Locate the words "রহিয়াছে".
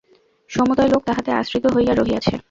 1.95-2.33